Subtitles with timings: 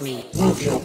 [0.00, 0.24] me.
[0.34, 0.77] Move your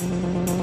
[0.00, 0.57] Mm-hmm.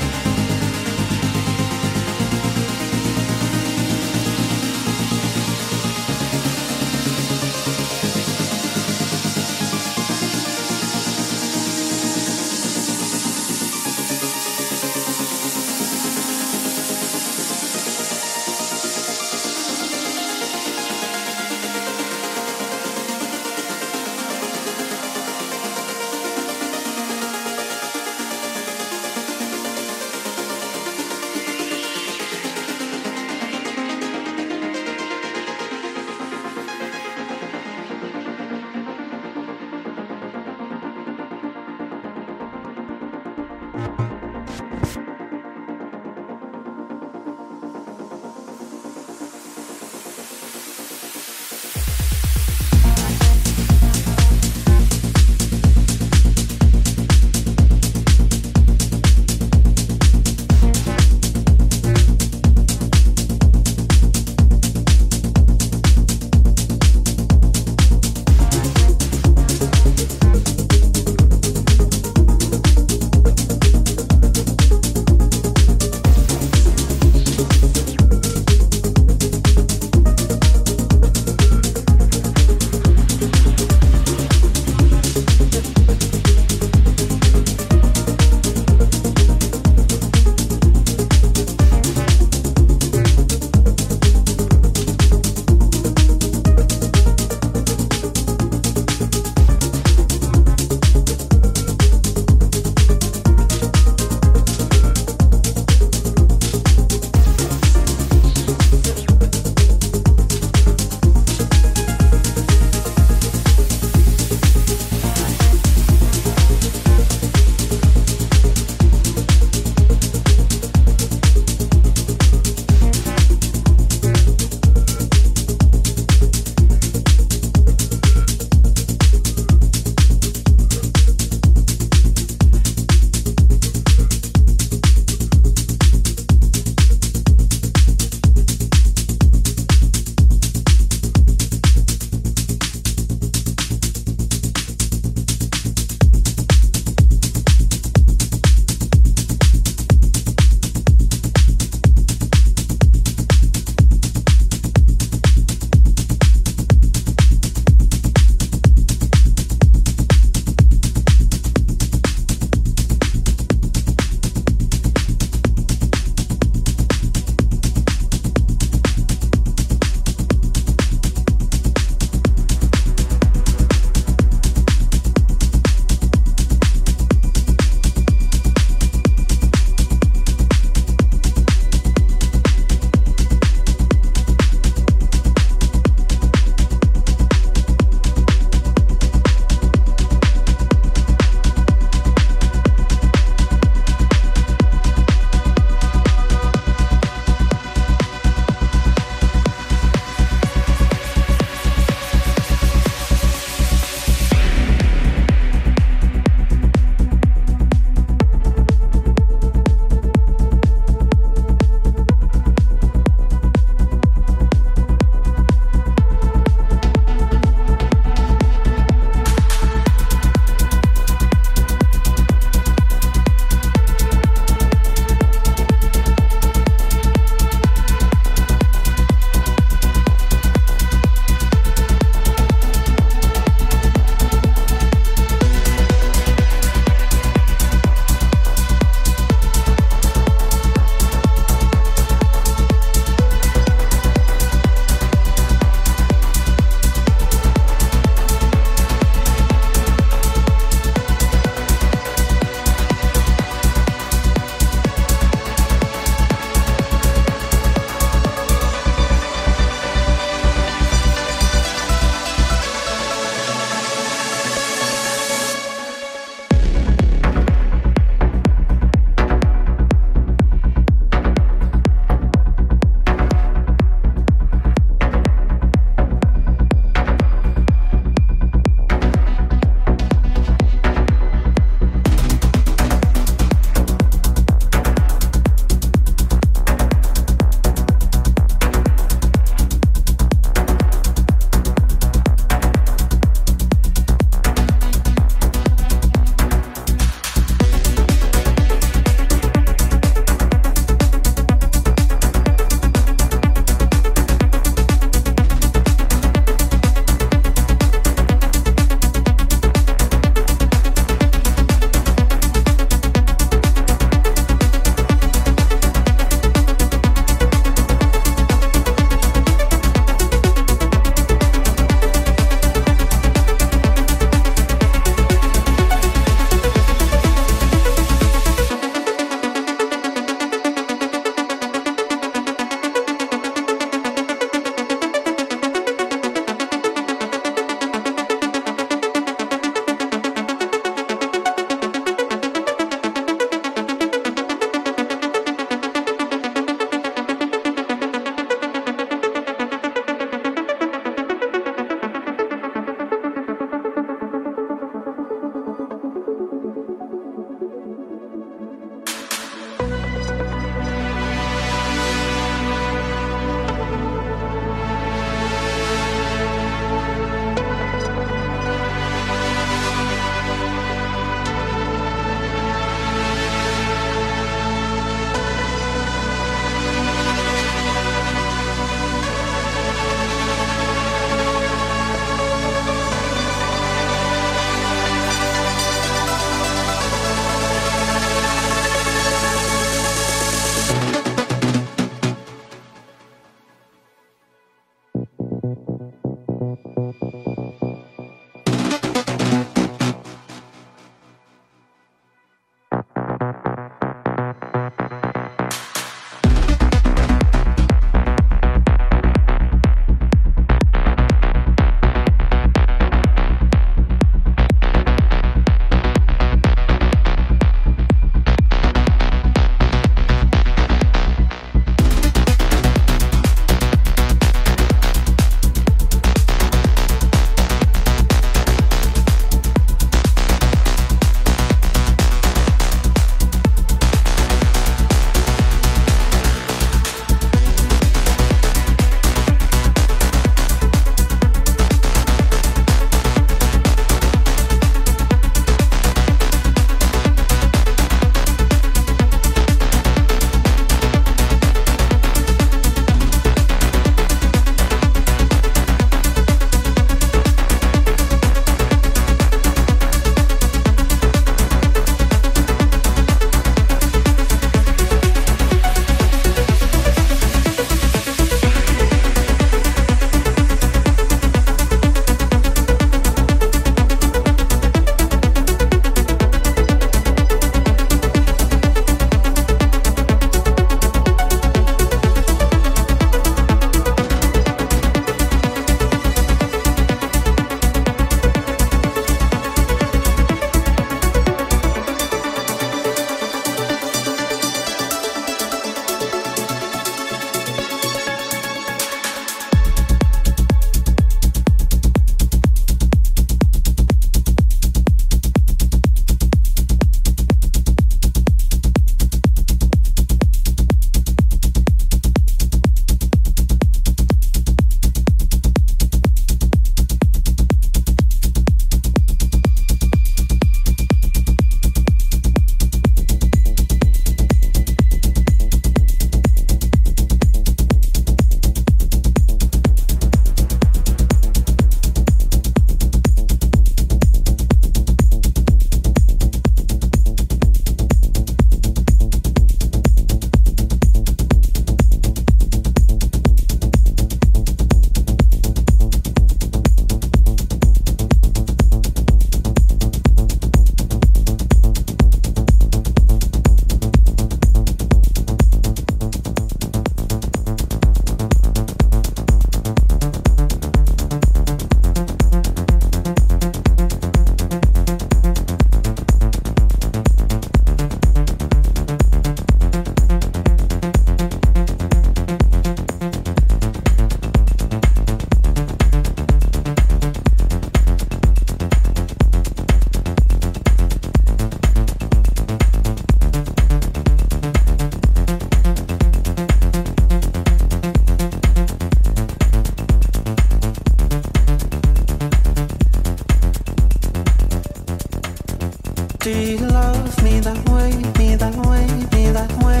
[596.48, 599.04] You love me that way, me that way,
[599.36, 600.00] me that way?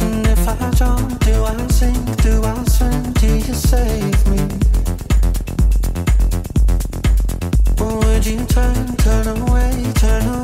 [0.00, 0.54] And if I
[1.18, 4.38] do I sink, do I swim, do you save me?
[7.80, 10.43] Or would you turn, turn away, turn away?